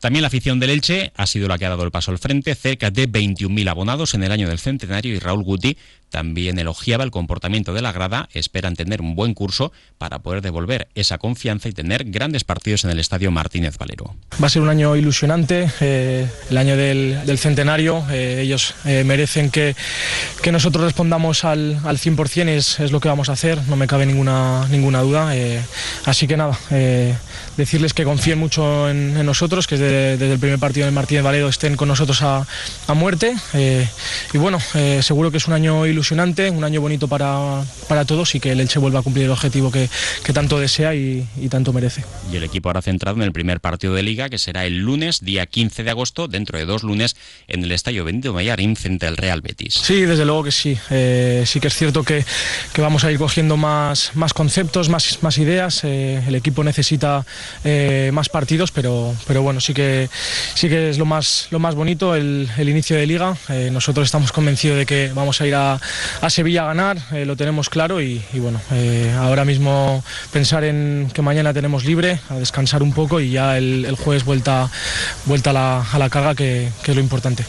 También 0.05 0.21
la 0.21 0.27
afición 0.27 0.61
del 0.61 0.69
Elche 0.69 1.13
ha 1.17 1.27
sido 1.27 1.49
la 1.49 1.57
que 1.57 1.65
ha 1.65 1.71
dado 1.71 1.83
el 1.83 1.91
paso 1.91 2.11
al 2.11 2.19
frente, 2.19 2.55
cerca 2.55 2.91
de 2.91 3.09
21.000 3.09 3.71
abonados 3.71 4.13
en 4.13 4.23
el 4.23 4.33
año 4.33 4.51
del 4.51 4.59
centenario 4.59 5.15
y 5.15 5.19
Raúl 5.19 5.43
Guti 5.43 5.79
también 6.11 6.61
elogiaba 6.61 7.03
el 7.03 7.11
comportamiento 7.11 7.73
de 7.73 7.83
la 7.83 7.91
grada, 7.91 8.29
esperan 8.35 8.77
tener 8.77 9.01
un 9.01 9.17
buen 9.17 9.35
curso 9.35 9.73
para 9.99 10.21
poder 10.21 10.43
devolver 10.43 10.87
esa 10.95 11.19
confianza 11.19 11.69
y 11.69 11.73
tener 11.73 12.05
grandes 12.05 12.45
partidos 12.45 12.85
en 12.85 12.91
el 12.91 13.01
Estadio 13.01 13.33
Martínez 13.33 13.79
Valero. 13.79 14.15
Va 14.41 14.47
a 14.47 14.51
ser 14.51 14.63
un 14.63 14.69
año 14.69 14.95
ilusionante, 14.95 15.69
eh, 15.81 16.29
el 16.51 16.57
año 16.57 16.77
del, 16.77 17.37
centenario, 17.37 18.05
eh, 18.13 18.43
ellos 18.43 18.77
eh, 18.85 19.03
merecen 19.05 19.51
que, 19.51 19.75
nosotros 20.53 20.85
respondamos 20.85 21.45
al, 21.45 21.81
al 21.83 21.99
100%, 21.99 22.49
es, 22.49 22.79
es, 22.79 22.93
lo 22.93 23.01
que 23.01 23.09
vamos 23.09 23.29
a 23.29 23.33
hacer, 23.33 23.59
no 23.67 23.75
me 23.75 23.89
cabe 23.89 24.07
ninguna, 24.07 24.69
ninguna 24.69 25.01
duda, 25.01 25.35
así 26.05 26.29
que 26.29 26.37
nada 26.37 26.57
decirles 27.57 27.95
que 27.95 28.05
confíen 28.05 28.39
mucho 28.39 28.89
en, 28.89 29.25
nosotros, 29.25 29.67
que 29.67 29.77
desde, 29.95 30.33
el 30.33 30.39
primer 30.39 30.59
partido 30.59 30.87
del 30.87 30.95
Martínez 30.95 31.23
Valero 31.23 31.49
estén 31.49 31.77
con 31.77 31.89
nosotros 31.89 32.23
a, 32.23 32.47
muerte. 32.95 33.35
Eh, 33.55 33.89
y 34.33 34.39
bueno, 34.39 34.59
eh, 34.75 35.01
seguro 35.03 35.31
que 35.31 35.39
es 35.39 35.49
un 35.49 35.55
año 35.55 35.87
ilusionante, 35.87 36.51
un 36.51 36.63
año 36.63 36.81
bonito 36.81 37.09
para, 37.09 37.65
para 37.89 38.05
todos 38.05 38.35
y 38.35 38.41
que 38.41 38.53
el 38.53 38.61
Elche 38.61 38.79
vuelva 38.79 39.01
a 39.01 39.03
cumplir 39.03 39.25
el 39.25 39.33
objetivo 39.33 39.73
que, 39.73 39.89
tanto 40.33 40.61
desea 40.61 40.95
y, 40.95 41.27
tanto 41.51 41.73
merece. 41.73 42.05
Y 42.33 42.37
el 42.37 42.45
equipo 42.45 42.69
ahora 42.69 42.83
centrado 42.83 43.17
en 43.17 43.23
el 43.23 43.33
primer 43.33 43.61
partido 43.61 43.95
de 43.95 44.03
liga, 44.03 44.29
que 44.29 44.39
será 44.39 44.65
el 44.65 44.79
lunes, 44.79 45.21
día 45.21 45.47
15 45.47 45.83
de 45.83 45.91
agosto, 45.91 46.29
dentro 46.29 46.59
de 46.59 46.65
dos 46.65 46.83
lunes, 46.83 47.17
en 47.49 47.65
el 47.65 47.73
Estadio 47.73 48.05
Benito 48.05 48.33
Mayarín 48.33 48.77
frente 48.77 49.07
al 49.07 49.17
Real 49.17 49.41
Betis. 49.41 49.75
Sí, 49.75 50.03
desde 50.03 50.25
luego 50.25 50.45
que 50.45 50.53
sí. 50.53 50.79
Eh, 50.91 51.45
sí 51.47 51.61
que 51.61 51.69
es 51.69 51.75
cierto 51.75 52.03
que, 52.03 52.25
que, 52.73 52.83
vamos 52.83 53.05
a 53.05 53.13
ir 53.13 53.19
cogiendo 53.19 53.57
más, 53.57 54.13
más 54.15 54.33
conceptos, 54.33 54.89
más, 54.89 55.23
más 55.23 55.39
ideas. 55.39 55.85
el 55.85 56.35
equipo 56.35 56.65
necesita 56.65 57.25
eh, 57.65 58.11
más 58.13 58.29
partidos, 58.29 58.71
pero, 58.73 59.15
pero 59.27 59.43
bueno, 59.43 59.61
sí 59.61 59.75
que, 59.75 59.84
sí 60.55 60.69
que 60.69 60.91
es 60.91 60.99
lo 60.99 61.05
más, 61.05 61.49
lo 61.50 61.59
más 61.59 61.75
bonito 61.75 62.14
el, 62.14 62.49
inicio 62.59 62.97
de 62.97 63.07
liga. 63.07 63.37
Eh, 63.49 63.71
nosotros 63.73 64.07
estamos 64.07 64.33
convencidos 64.33 64.79
de 64.79 64.87
que 64.87 65.12
vamos 65.14 65.41
a 65.41 65.47
ir 65.47 65.55
a, 65.55 65.81
Sevilla 66.29 66.64
a 66.64 66.67
ganar, 66.67 66.99
eh, 67.12 67.25
lo 67.25 67.37
tenemos 67.37 67.69
claro 67.69 68.00
y, 68.00 68.23
bueno, 68.35 68.61
ahora 69.19 69.45
mismo 69.45 70.03
pensar 70.33 70.64
en 70.64 71.11
que 71.12 71.23
mañana 71.23 71.53
tenemos 71.53 71.85
libre, 71.85 72.19
a 72.29 72.35
descansar 72.35 72.83
un 72.83 72.93
poco 72.93 73.21
y 73.21 73.31
ya 73.31 73.57
el, 73.57 73.97
jueves 73.99 74.25
vuelta, 74.25 74.71
vuelta 75.26 75.50
a 75.50 75.99
la, 75.99 76.11
carga, 76.11 76.35
que 76.35 76.71
es 76.85 76.95
lo 76.95 77.00
importante. 77.00 77.45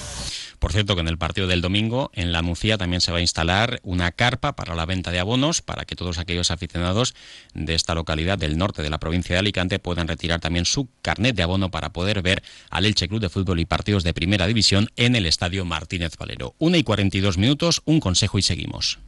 Por 0.60 0.72
cierto, 0.72 0.96
que 0.96 1.02
en 1.02 1.08
el 1.08 1.18
partido 1.18 1.48
del 1.48 1.62
domingo, 1.62 2.12
en 2.14 2.32
la 2.32 2.42
Nucía, 2.42 2.78
también 2.78 3.02
se 3.02 3.12
va 3.12 3.20
a 3.20 3.22
instalar 3.22 3.80
una 3.84 4.12
carpa 4.12 4.56
para 4.56 4.76
la 4.76 4.86
venta 4.86 5.12
de 5.12 5.20
abonos, 5.20 5.62
para 5.62 5.86
que 5.86 5.96
todos 5.96 6.18
aquellos 6.18 6.52
aficionados 6.52 7.16
de 7.54 7.76
esta 7.76 7.96
localidad 7.96 8.38
del 8.38 8.58
norte 8.58 8.82
de 8.82 8.90
la 8.90 9.00
provincia 9.00 9.36
de 9.36 9.40
Alicante 9.40 9.80
puedan 9.80 10.08
retirar 10.08 10.40
también 10.40 10.66
su 10.66 10.90
carnet 11.02 11.36
de 11.36 11.44
abono 11.44 11.72
para 11.72 11.92
poder 11.92 12.22
ver 12.22 12.44
al 12.70 12.86
Elche 12.86 13.08
Club 13.08 13.22
de 13.22 13.30
Fútbol 13.30 13.60
y 13.60 13.66
partidos 13.66 14.04
de 14.04 14.14
primera 14.14 14.48
división 14.48 14.90
en 14.96 15.16
el 15.16 15.26
Estadio 15.26 15.66
Martínez 15.66 16.18
Valero. 16.18 16.56
1 16.60 16.78
y 16.78 16.84
42 16.84 17.38
minutos, 17.38 17.82
un 17.86 18.00
consejo 18.00 18.38
y 18.38 18.42
seguimos. 18.42 19.00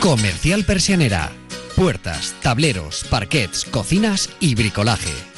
Comercial 0.00 0.64
Persianera. 0.64 1.32
Puertas, 1.76 2.34
tableros, 2.42 3.04
parquets, 3.10 3.64
cocinas 3.64 4.30
y 4.38 4.54
bricolaje 4.54 5.33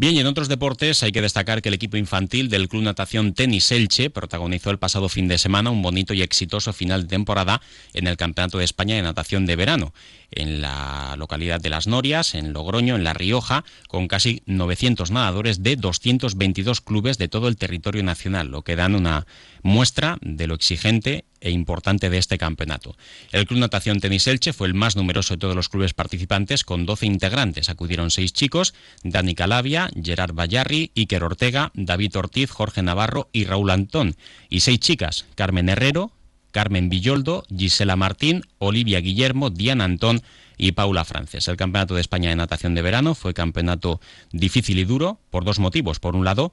Bien, 0.00 0.14
y 0.14 0.20
en 0.20 0.28
otros 0.28 0.48
deportes 0.48 1.02
hay 1.02 1.10
que 1.10 1.20
destacar 1.20 1.60
que 1.60 1.70
el 1.70 1.74
equipo 1.74 1.96
infantil 1.96 2.48
del 2.48 2.68
Club 2.68 2.84
Natación 2.84 3.34
Tenis 3.34 3.72
Elche 3.72 4.10
protagonizó 4.10 4.70
el 4.70 4.78
pasado 4.78 5.08
fin 5.08 5.26
de 5.26 5.38
semana 5.38 5.70
un 5.70 5.82
bonito 5.82 6.14
y 6.14 6.22
exitoso 6.22 6.72
final 6.72 7.02
de 7.02 7.08
temporada 7.08 7.60
en 7.94 8.06
el 8.06 8.16
Campeonato 8.16 8.58
de 8.58 8.64
España 8.64 8.94
de 8.94 9.02
Natación 9.02 9.44
de 9.44 9.56
Verano, 9.56 9.92
en 10.30 10.60
la 10.60 11.14
localidad 11.16 11.60
de 11.60 11.70
Las 11.70 11.86
Norias, 11.86 12.34
en 12.34 12.52
Logroño, 12.52 12.96
en 12.96 13.04
La 13.04 13.14
Rioja, 13.14 13.64
con 13.88 14.08
casi 14.08 14.42
900 14.46 15.10
nadadores 15.10 15.62
de 15.62 15.76
222 15.76 16.80
clubes 16.80 17.18
de 17.18 17.28
todo 17.28 17.48
el 17.48 17.56
territorio 17.56 18.02
nacional, 18.02 18.48
lo 18.48 18.62
que 18.62 18.76
dan 18.76 18.94
una 18.94 19.26
muestra 19.62 20.18
de 20.20 20.46
lo 20.46 20.54
exigente 20.54 21.24
e 21.40 21.50
importante 21.50 22.10
de 22.10 22.18
este 22.18 22.38
campeonato. 22.38 22.96
El 23.32 23.46
Club 23.46 23.60
Natación 23.60 24.00
Tenis 24.00 24.26
Elche 24.26 24.52
fue 24.52 24.66
el 24.66 24.74
más 24.74 24.96
numeroso 24.96 25.34
de 25.34 25.38
todos 25.38 25.54
los 25.56 25.68
clubes 25.68 25.94
participantes, 25.94 26.64
con 26.64 26.86
12 26.86 27.06
integrantes. 27.06 27.68
Acudieron 27.68 28.10
seis 28.10 28.32
chicos, 28.32 28.74
Dani 29.02 29.34
Calavia, 29.34 29.88
Gerard 30.02 30.34
Bayarri, 30.34 30.90
Iker 30.96 31.24
Ortega, 31.24 31.70
David 31.74 32.16
Ortiz, 32.16 32.50
Jorge 32.50 32.82
Navarro 32.82 33.28
y 33.32 33.44
Raúl 33.44 33.70
Antón. 33.70 34.16
Y 34.48 34.60
seis 34.60 34.80
chicas, 34.80 35.26
Carmen 35.34 35.68
Herrero, 35.68 36.12
Carmen 36.58 36.88
Villoldo, 36.88 37.44
Gisela 37.56 37.94
Martín, 37.94 38.42
Olivia 38.58 38.98
Guillermo, 39.00 39.48
Diana 39.48 39.84
Antón 39.84 40.22
y 40.56 40.72
Paula 40.72 41.04
Frances. 41.04 41.46
El 41.46 41.56
Campeonato 41.56 41.94
de 41.94 42.00
España 42.00 42.30
de 42.30 42.34
Natación 42.34 42.74
de 42.74 42.82
Verano 42.82 43.14
fue 43.14 43.32
campeonato 43.32 44.00
difícil 44.32 44.80
y 44.80 44.84
duro 44.84 45.20
por 45.30 45.44
dos 45.44 45.60
motivos. 45.60 46.00
Por 46.00 46.16
un 46.16 46.24
lado, 46.24 46.52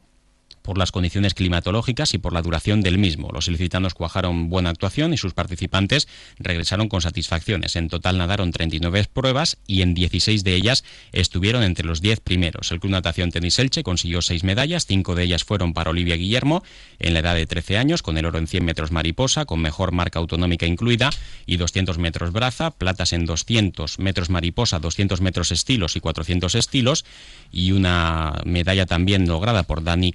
por 0.65 0.77
las 0.77 0.91
condiciones 0.91 1.33
climatológicas 1.33 2.13
y 2.13 2.17
por 2.17 2.33
la 2.33 2.41
duración 2.41 2.81
del 2.81 2.97
mismo. 2.97 3.29
Los 3.31 3.47
ilicitanos 3.47 3.93
cuajaron 3.93 4.49
buena 4.49 4.71
actuación 4.71 5.13
y 5.13 5.17
sus 5.17 5.33
participantes 5.33 6.07
regresaron 6.39 6.89
con 6.89 7.01
satisfacciones. 7.01 7.75
En 7.75 7.87
total 7.87 8.17
nadaron 8.17 8.51
39 8.51 9.05
pruebas 9.13 9.57
y 9.67 9.81
en 9.81 9.93
16 9.93 10.43
de 10.43 10.55
ellas 10.55 10.83
estuvieron 11.11 11.63
entre 11.63 11.85
los 11.85 12.01
10 12.01 12.19
primeros. 12.19 12.71
El 12.71 12.79
Club 12.79 12.91
Natación 12.91 13.31
Tenis 13.31 13.59
Elche 13.59 13.83
consiguió 13.83 14.21
6 14.21 14.43
medallas, 14.43 14.85
5 14.87 15.15
de 15.15 15.23
ellas 15.23 15.43
fueron 15.43 15.73
para 15.73 15.91
Olivia 15.91 16.15
Guillermo 16.15 16.63
en 16.99 17.13
la 17.13 17.19
edad 17.19 17.35
de 17.35 17.45
13 17.45 17.77
años, 17.77 18.01
con 18.01 18.17
el 18.17 18.25
oro 18.25 18.39
en 18.39 18.47
100 18.47 18.65
metros 18.65 18.91
mariposa, 18.91 19.45
con 19.45 19.61
mejor 19.61 19.91
marca 19.91 20.19
autonómica 20.19 20.65
incluida, 20.65 21.11
y 21.45 21.57
200 21.57 21.97
metros 21.99 22.31
braza, 22.31 22.71
platas 22.71 23.13
en 23.13 23.25
200 23.25 23.99
metros 23.99 24.29
mariposa, 24.29 24.79
200 24.79 25.21
metros 25.21 25.51
estilos 25.51 25.95
y 25.95 25.99
400 25.99 26.55
estilos, 26.55 27.05
y 27.51 27.71
una 27.71 28.41
medalla 28.45 28.85
también 28.85 29.27
lograda 29.27 29.63
por 29.63 29.83
Dani 29.83 30.11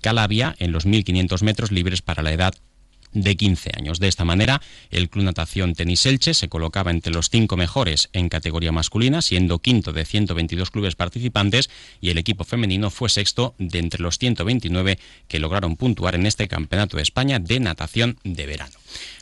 En 0.58 0.72
los 0.72 0.86
1.500 0.86 1.42
metros 1.42 1.70
libres 1.70 2.02
para 2.02 2.22
la 2.22 2.32
edad 2.32 2.54
de 3.12 3.36
15 3.36 3.72
años. 3.76 4.00
De 4.00 4.08
esta 4.08 4.24
manera, 4.24 4.60
el 4.90 5.08
Club 5.08 5.24
Natación 5.24 5.74
Tenis 5.74 6.06
Elche 6.06 6.34
se 6.34 6.48
colocaba 6.48 6.90
entre 6.90 7.12
los 7.12 7.30
cinco 7.30 7.56
mejores 7.56 8.08
en 8.12 8.28
categoría 8.28 8.72
masculina, 8.72 9.22
siendo 9.22 9.58
quinto 9.58 9.92
de 9.92 10.04
122 10.04 10.70
clubes 10.70 10.96
participantes, 10.96 11.70
y 12.00 12.10
el 12.10 12.18
equipo 12.18 12.44
femenino 12.44 12.90
fue 12.90 13.08
sexto 13.08 13.54
de 13.58 13.78
entre 13.78 14.02
los 14.02 14.18
129 14.18 14.98
que 15.28 15.38
lograron 15.38 15.76
puntuar 15.76 16.14
en 16.14 16.26
este 16.26 16.48
Campeonato 16.48 16.96
de 16.96 17.02
España 17.02 17.38
de 17.38 17.60
Natación 17.60 18.18
de 18.24 18.46
Verano. 18.46 18.74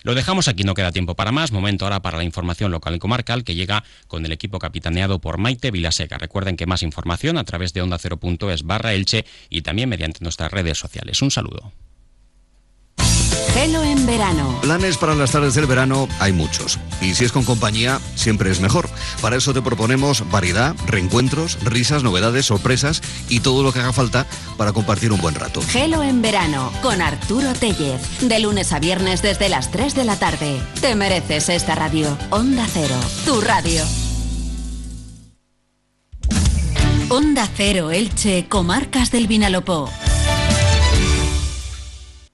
Lo 0.03 0.15
dejamos 0.15 0.49
aquí, 0.49 0.65
no 0.65 0.75
queda 0.75 0.93
tiempo 0.93 1.15
para 1.15 1.33
más. 1.33 1.53
Momento 1.53 1.85
ahora 1.85 2.01
para 2.01 2.19
la 2.19 2.25
información 2.25 2.71
local 2.71 2.95
y 2.95 2.99
comarcal 2.99 3.45
que 3.45 3.55
llega 3.55 3.85
con 4.07 4.25
el 4.25 4.33
equipo 4.33 4.59
capitaneado 4.59 5.19
por 5.21 5.39
Maite 5.39 5.71
Vilaseca. 5.71 6.19
Recuerden 6.19 6.57
que 6.57 6.67
más 6.67 6.83
información 6.83 7.39
a 7.39 7.45
través 7.45 7.73
de 7.73 7.83
onda 7.83 7.99
0.es 7.99 8.63
barra 8.63 8.95
Elche 8.95 9.25
y 9.51 9.63
también 9.63 9.89
mediante 9.89 10.21
nuestras 10.23 10.53
redes 10.53 10.79
sociales. 10.79 11.21
Un 11.23 11.31
saludo. 11.31 11.73
Gelo 13.55 13.83
en 13.83 14.07
verano. 14.07 14.59
Planes 14.63 14.97
para 14.97 15.15
las 15.15 15.33
tardes 15.33 15.55
del 15.55 15.67
verano 15.67 16.09
hay 16.21 16.33
muchos. 16.33 16.79
Y 17.01 17.15
si 17.15 17.25
es 17.25 17.33
con 17.33 17.45
compañía, 17.45 18.01
siempre 18.15 18.51
es 18.51 18.61
mejor. 18.61 18.89
Para 19.21 19.37
eso 19.37 19.53
te 19.53 19.63
proponemos 19.63 20.29
variedad, 20.31 20.75
reencuentros, 20.87 21.59
risas, 21.63 22.03
novedades, 22.03 22.47
sorpresas 22.47 23.03
y 23.29 23.41
todo 23.41 23.63
lo 23.63 23.73
que 23.73 23.81
haga 23.81 23.93
falta 23.93 24.27
para 24.57 24.73
compartir 24.73 25.13
un 25.13 25.21
buen 25.21 25.35
rato. 25.35 25.61
Gelo 25.63 26.03
en 26.03 26.23
verano 26.23 26.73
con 26.83 27.01
Arturo 27.01 27.53
Tellez. 27.55 28.01
De 28.21 28.39
lunes 28.39 28.73
a 28.73 28.79
viernes 28.79 29.23
desde 29.23 29.49
las 29.49 29.71
3 29.71 29.95
de 29.95 30.05
la 30.05 30.19
tarde. 30.19 30.61
Te 30.81 30.95
mereces 30.95 31.49
esta 31.49 31.75
radio. 31.75 32.17
Onda 32.31 32.67
Cero, 32.73 32.97
tu 33.25 33.41
radio. 33.41 33.83
Onda 37.11 37.49
Cero 37.57 37.91
Elche, 37.91 38.47
Comarcas 38.49 39.11
del 39.11 39.27
Vinalopó. 39.27 39.89